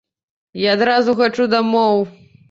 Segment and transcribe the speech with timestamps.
[0.61, 2.01] Я адразу хачу дамоў!